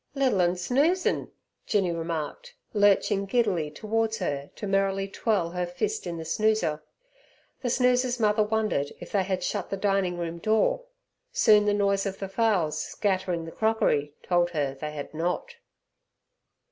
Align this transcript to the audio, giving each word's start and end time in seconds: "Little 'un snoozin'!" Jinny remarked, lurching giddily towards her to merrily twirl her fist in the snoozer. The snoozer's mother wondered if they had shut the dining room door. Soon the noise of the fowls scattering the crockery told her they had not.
"Little 0.15 0.41
'un 0.41 0.55
snoozin'!" 0.55 1.31
Jinny 1.67 1.91
remarked, 1.91 2.55
lurching 2.73 3.27
giddily 3.27 3.69
towards 3.69 4.17
her 4.17 4.49
to 4.55 4.65
merrily 4.65 5.07
twirl 5.07 5.51
her 5.51 5.67
fist 5.67 6.07
in 6.07 6.17
the 6.17 6.25
snoozer. 6.25 6.81
The 7.61 7.69
snoozer's 7.69 8.19
mother 8.19 8.41
wondered 8.41 8.91
if 8.99 9.11
they 9.11 9.21
had 9.21 9.43
shut 9.43 9.69
the 9.69 9.77
dining 9.77 10.17
room 10.17 10.39
door. 10.39 10.85
Soon 11.31 11.65
the 11.67 11.73
noise 11.75 12.07
of 12.07 12.17
the 12.17 12.29
fowls 12.29 12.81
scattering 12.83 13.45
the 13.45 13.51
crockery 13.51 14.15
told 14.23 14.49
her 14.49 14.73
they 14.73 14.93
had 14.93 15.13
not. 15.13 15.57